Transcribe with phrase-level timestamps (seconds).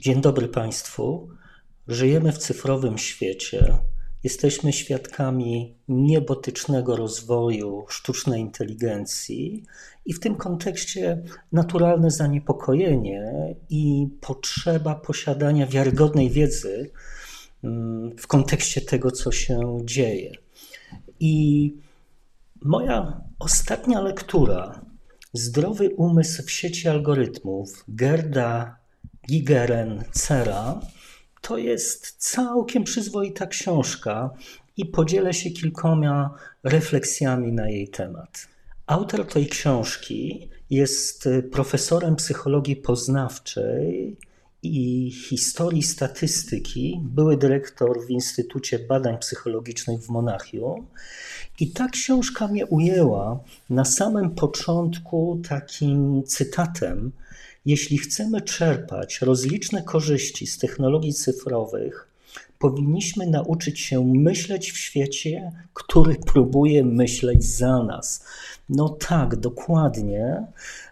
[0.00, 1.28] Dzień dobry Państwu.
[1.88, 3.78] Żyjemy w cyfrowym świecie.
[4.24, 9.64] Jesteśmy świadkami niebotycznego rozwoju sztucznej inteligencji
[10.06, 13.32] i w tym kontekście naturalne zaniepokojenie
[13.70, 16.90] i potrzeba posiadania wiarygodnej wiedzy
[17.64, 20.32] mm, w kontekście tego, co się dzieje.
[21.20, 21.74] I
[22.62, 24.84] moja ostatnia lektura,
[25.32, 28.79] Zdrowy umysł w sieci algorytmów, Gerda
[29.28, 30.80] Gigeren Cera,
[31.40, 34.30] to jest całkiem przyzwoita książka
[34.76, 38.48] i podzielę się kilkoma refleksjami na jej temat.
[38.86, 44.16] Autor tej książki jest profesorem psychologii poznawczej
[44.62, 50.86] i historii statystyki, były dyrektor w Instytucie Badań Psychologicznych w Monachium.
[51.60, 57.12] I ta książka mnie ujęła na samym początku takim cytatem,
[57.64, 62.08] jeśli chcemy czerpać rozliczne korzyści z technologii cyfrowych,
[62.58, 68.24] powinniśmy nauczyć się myśleć w świecie, który próbuje myśleć za nas.
[68.68, 70.46] No tak, dokładnie.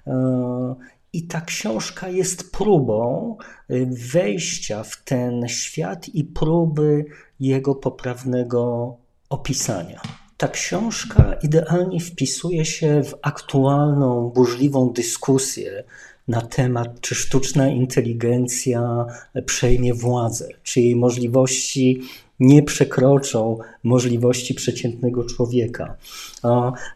[0.07, 0.75] E,
[1.13, 3.37] I ta książka jest próbą
[3.69, 3.75] e,
[4.13, 7.05] wejścia w ten świat i próby
[7.41, 8.97] jego poprawnego
[9.31, 10.01] opisania.
[10.37, 15.85] Ta książka idealnie wpisuje się w aktualną, burzliwą dyskusję
[16.29, 19.07] na temat, czy sztuczna inteligencja
[19.47, 22.01] przejmie władzę, czy jej możliwości
[22.41, 25.97] nie przekroczą możliwości przeciętnego człowieka.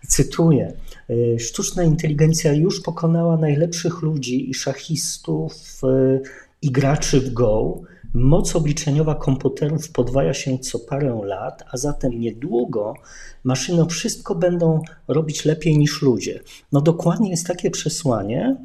[0.09, 0.73] Cytuję:
[1.39, 6.21] Sztuczna inteligencja już pokonała najlepszych ludzi i szachistów e,
[6.63, 7.81] i graczy w Go
[8.15, 12.95] Moc obliczeniowa komputerów podwaja się co parę lat, a zatem niedługo
[13.45, 16.41] maszyny wszystko będą robić lepiej niż ludzie.
[16.73, 18.57] No dokładnie jest takie przesłanie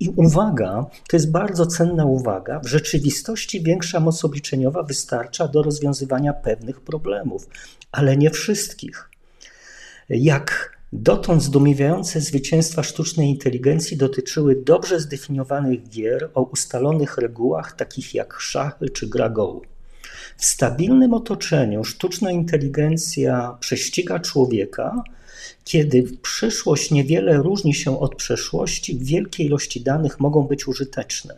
[0.00, 6.32] i uwaga, to jest bardzo cenna uwaga, w rzeczywistości większa moc obliczeniowa wystarcza do rozwiązywania
[6.32, 7.48] pewnych problemów,
[7.92, 9.10] ale nie wszystkich.
[10.08, 10.61] Jak
[10.92, 18.90] Dotąd zdumiewające zwycięstwa sztucznej inteligencji dotyczyły dobrze zdefiniowanych gier o ustalonych regułach, takich jak szachy
[18.90, 19.60] czy gra go.
[20.36, 25.02] W stabilnym otoczeniu sztuczna inteligencja prześciga człowieka,
[25.64, 31.34] kiedy przyszłość niewiele różni się od przeszłości, wielkie ilości danych mogą być użyteczne.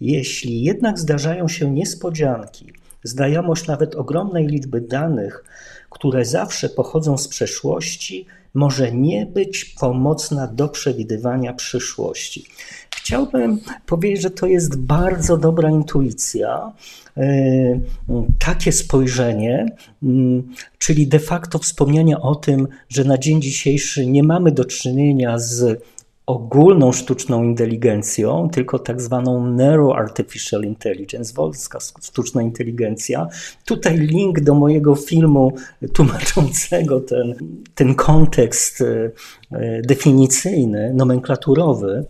[0.00, 5.44] Jeśli jednak zdarzają się niespodzianki, znajomość nawet ogromnej liczby danych,
[5.90, 12.44] które zawsze pochodzą z przeszłości, może nie być pomocna do przewidywania przyszłości.
[12.96, 16.72] Chciałbym powiedzieć, że to jest bardzo dobra intuicja,
[17.16, 17.22] e,
[18.38, 19.66] takie spojrzenie,
[20.02, 20.48] mm,
[20.78, 25.82] czyli de facto wspomnienie o tym, że na dzień dzisiejszy nie mamy do czynienia z
[26.26, 33.28] ogólną sztuczną inteligencją, tylko tak zwaną Narrow Artificial Intelligence, wąska sztuczna inteligencja.
[33.64, 35.52] Tutaj link do mojego filmu
[35.94, 37.34] tłumaczącego ten,
[37.74, 39.10] ten kontekst e,
[39.52, 42.04] e, definicyjny, nomenklaturowy.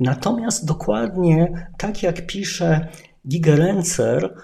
[0.00, 2.88] Natomiast dokładnie tak jak pisze
[3.28, 4.34] Gigerencer,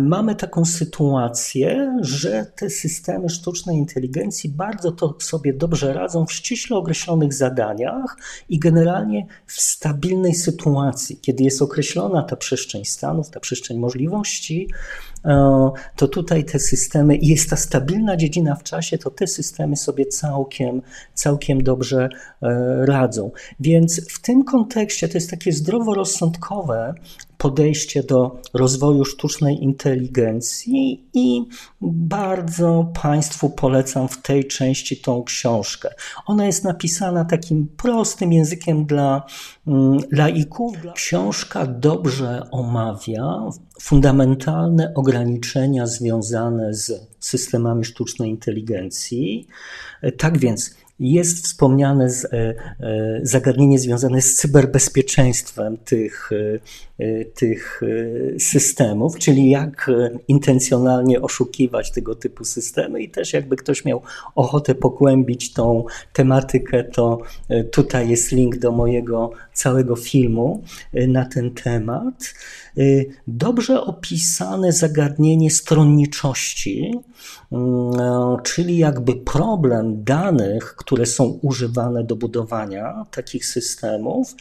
[0.00, 6.76] mamy taką sytuację, że te systemy sztucznej inteligencji bardzo to sobie dobrze radzą w ściśle
[6.76, 8.16] określonych zadaniach
[8.48, 11.18] i generalnie w stabilnej sytuacji.
[11.22, 14.68] Kiedy jest określona ta przestrzeń stanów, ta przestrzeń możliwości,
[15.24, 20.06] e, to tutaj te systemy, jest ta stabilna dziedzina w czasie, to te systemy sobie
[20.06, 20.82] całkiem,
[21.14, 22.08] całkiem dobrze
[22.42, 23.30] e, radzą.
[23.60, 26.94] Więc w tym kontekście to jest takie zdroworozsądkowe
[27.38, 31.44] podejście do rozwoju sztucznej inteligencji i
[31.80, 35.88] bardzo Państwu polecam w tej części tą książkę.
[36.26, 39.26] Ona jest napisana takim prostym językiem dla
[39.66, 40.76] mm, laików.
[40.94, 43.48] Książka dobrze omawia
[43.80, 49.46] fundamentalne ograniczenia związane z systemami sztucznej inteligencji.
[50.18, 52.54] Tak więc jest wspomniane e, e,
[53.22, 56.30] zagadnienie związane z cyberbezpieczeństwem tych,
[56.98, 57.80] e, tych
[58.38, 59.90] systemów, czyli jak
[60.28, 64.02] intencjonalnie oszukiwać tego typu systemy i też jakby ktoś miał
[64.34, 67.18] ochotę pogłębić tą tematykę, to
[67.72, 70.62] tutaj jest link do mojego całego filmu
[71.08, 72.34] na ten temat.
[73.26, 76.92] Dobrze opisane zagadnienie stronniczości,
[78.42, 84.34] czyli jakby problem danych, które są używane do budowania takich systemów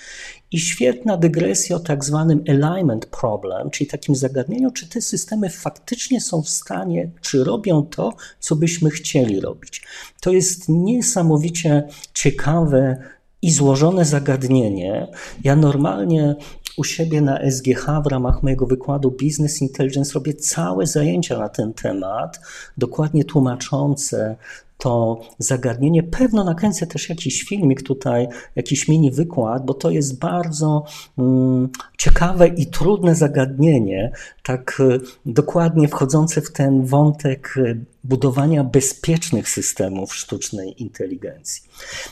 [0.52, 6.22] i świetna dygresja o tak zwanym alignment problem, czyli takim zagadnieniu, czy te systemy faktycznie
[6.22, 9.84] są w stanie, czy robią to, co byśmy chcieli robić.
[10.22, 12.98] To jest niesamowicie ciekawe
[13.42, 15.08] i złożone zagadnienie.
[15.44, 16.36] Ja normalnie
[16.78, 21.74] u siebie na SGH w ramach mojego wykładu Business Intelligence robię całe zajęcia na ten
[21.74, 22.40] temat,
[22.78, 24.36] dokładnie tłumaczące
[24.78, 26.04] to zagadnienie.
[26.04, 30.86] Pewno nakręcę też jakiś filmik tutaj, jakiś mini wykład, bo to jest bardzo
[31.18, 34.12] mm, ciekawe i trudne zagadnienie,
[34.44, 41.64] tak y, dokładnie wchodzące w ten wątek y, budowania bezpiecznych systemów sztucznej inteligencji.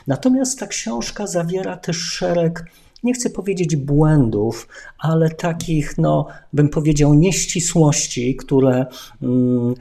[0.08, 2.66] Natomiast ta książka zawiera też szereg
[3.04, 4.68] nie chcę powiedzieć błędów,
[5.00, 8.86] ale takich, no, bym powiedział, nieścisłości, które
[9.22, 9.76] um,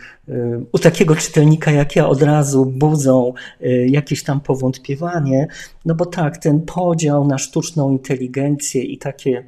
[0.72, 3.32] u takiego czytelnika jak ja od razu budzą
[3.62, 5.48] y, jakieś tam powątpiewanie.
[5.84, 9.44] No bo tak, ten podział na sztuczną inteligencję i takie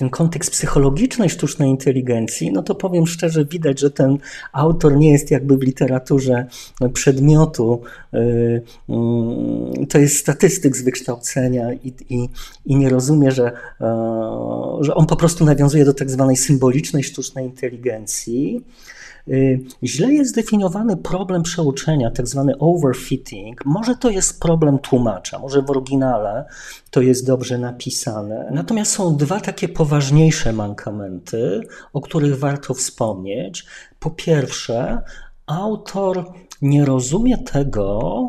[0.00, 4.18] ten kontekst psychologicznej sztucznej inteligencji, no to powiem szczerze, widać, że ten
[4.52, 6.46] autor nie jest jakby w literaturze
[6.92, 7.80] przedmiotu.
[8.14, 12.28] Y, mm, to jest statystyk z wykształcenia i, i,
[12.66, 17.44] i nie rozumie, że, e, że on po prostu nawiązuje do tak zwanej symbolicznej sztucznej
[17.44, 18.64] inteligencji.
[19.28, 23.64] Y, źle jest zdefiniowany problem przeuczenia, tak zwany overfitting.
[23.64, 26.44] Może to jest problem tłumacza, może w oryginale
[26.90, 28.50] to jest dobrze napisane.
[28.52, 31.60] Natomiast są dwa takie poważniejsze mankamenty,
[31.92, 33.66] o których warto wspomnieć.
[34.00, 35.02] Po pierwsze,
[35.46, 36.24] autor
[36.62, 38.28] nie rozumie tego,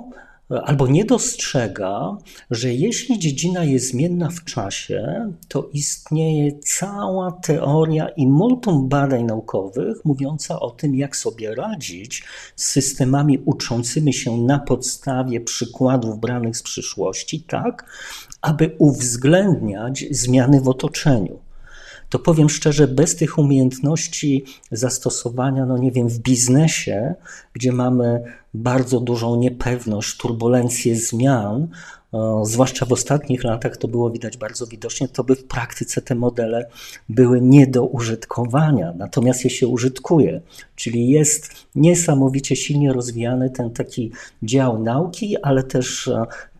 [0.63, 2.18] albo nie dostrzega,
[2.51, 10.06] że jeśli dziedzina jest zmienna w czasie, to istnieje cała teoria i multum badań naukowych
[10.06, 12.24] mówiąca o tym, jak sobie radzić
[12.56, 17.86] z systemami uczącymi się na podstawie przykładów branych z przyszłości, tak,
[18.42, 21.50] aby uwzględniać zmiany w otoczeniu
[22.11, 27.15] to powiem szczerze, bez tych umiejętności zastosowania, no nie wiem, w biznesie,
[27.53, 28.23] gdzie mamy
[28.53, 31.67] bardzo dużą niepewność, turbulencję zmian,
[32.43, 36.69] zwłaszcza w ostatnich latach to było widać bardzo widocznie, to by w praktyce te modele
[37.09, 40.41] były nie do użytkowania, natomiast je się użytkuje,
[40.75, 44.11] czyli jest niesamowicie silnie rozwijany ten taki
[44.43, 46.09] dział nauki, ale też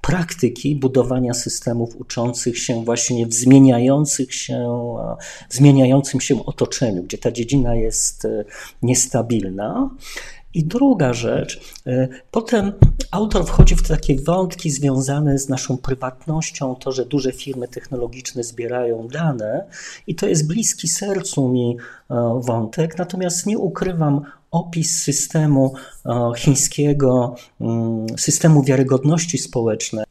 [0.01, 4.69] praktyki budowania systemów uczących się właśnie w zmieniających się,
[5.50, 8.45] zmieniającym się otoczeniu, gdzie ta dziedzina jest e,
[8.81, 9.89] niestabilna.
[10.53, 12.74] I druga rzecz, e, potem
[13.12, 19.08] autor wchodzi w takie wątki związane z naszą prywatnością, to, że duże firmy technologiczne zbierają
[19.08, 19.66] dane,
[20.08, 21.78] i to jest bliski sercu mi
[22.10, 24.22] e, wątek, natomiast nie ukrywam,
[24.52, 25.74] opis systemu
[26.06, 30.06] e, chińskiego, mm, systemu wiarygodności społecznej,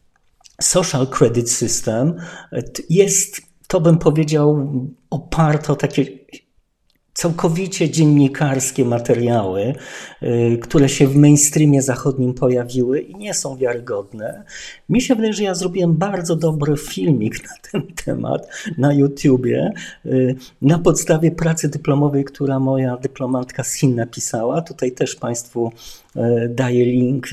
[0.60, 2.14] social credit system,
[2.90, 4.72] jest, to bym powiedział,
[5.10, 6.06] oparte o takie
[7.20, 9.74] całkowicie dziennikarskie materiały,
[10.22, 14.44] y, które się w mainstreamie zachodnim pojawiły i nie są wiarygodne.
[14.88, 19.72] Mi się wydaje, że ja zrobiłem bardzo dobry filmik na ten temat na YouTubie
[20.06, 24.62] y, na podstawie pracy dyplomowej, która moja dyplomantka z Chin napisała.
[24.62, 25.72] Tutaj też Państwu
[26.48, 27.26] daję link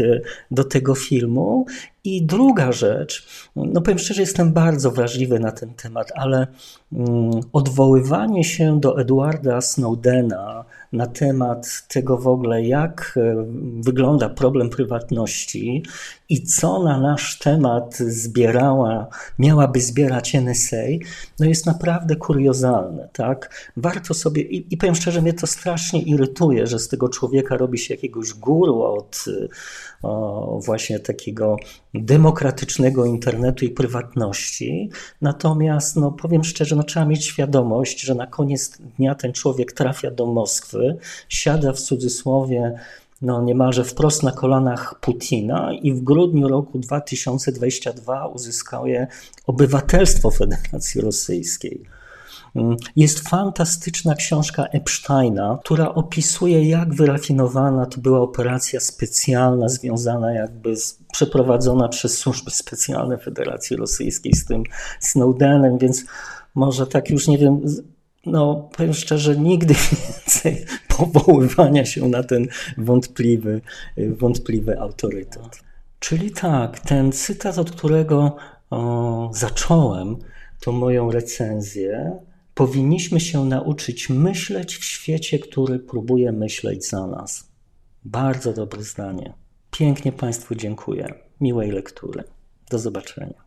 [0.51, 1.65] do tego filmu.
[2.03, 6.47] I druga rzecz, no powiem szczerze, jestem bardzo wrażliwy na ten temat, ale
[6.94, 13.45] mm, odwoływanie się do Edwarda Snowdena na temat tego w ogóle, jak e,
[13.81, 15.84] wygląda problem prywatności
[16.30, 19.07] i co na nasz temat zbierała,
[19.39, 20.75] miałaby zbierać NSA,
[21.39, 23.10] no jest naprawdę kuriozalne.
[23.13, 23.69] Tak?
[23.78, 27.77] Warto sobie, i, i powiem szczerze, mnie to strasznie irytuje, że z tego człowieka robi
[27.77, 29.25] się jakiegoś guru od
[30.03, 31.58] o, właśnie takiego
[31.94, 34.89] demokratycznego internetu i prywatności.
[35.22, 40.12] Natomiast no, powiem szczerze, no, trzeba mieć świadomość, że na koniec dnia ten człowiek trafia
[40.12, 40.76] do Moskwy,
[41.29, 42.79] siada w cudzysłowie
[43.22, 49.07] no, niemalże wprost na kolanach Putina i w grudniu roku 2022 uzyskuje
[49.48, 51.84] obywatelstwo Federacji Rosyjskiej.
[52.55, 60.75] Mm, jest fantastyczna książka Epsteina, która opisuje, jak wyrafinowana to była operacja specjalna, związana jakby
[60.75, 64.63] z, przeprowadzona przez służby specjalne Federacji Rosyjskiej z tym
[65.00, 66.05] Snowdenem, więc
[66.55, 67.62] może tak już nie wiem,
[68.27, 73.62] no powiem szczerze, nigdy więcej powoływania się na ten wątpliwy,
[73.98, 75.63] wątpliwy autorytet.
[76.00, 78.36] Czyli tak, ten cytat, od którego
[78.69, 80.17] o, zacząłem
[80.60, 82.19] tą moją recenzję,
[82.53, 87.48] powinniśmy się nauczyć myśleć w świecie, który próbuje myśleć za nas.
[88.05, 89.34] Bardzo dobre zdanie.
[89.72, 91.13] Pięknie Państwu dziękuję.
[91.41, 92.24] Miłej lektury.
[92.69, 93.47] Do zobaczenia.